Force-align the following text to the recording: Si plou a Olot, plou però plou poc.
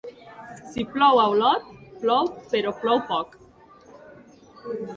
Si 0.69 0.85
plou 0.93 1.21
a 1.23 1.25
Olot, 1.33 1.67
plou 2.05 2.31
però 2.55 2.73
plou 2.81 3.05
poc. 3.13 3.39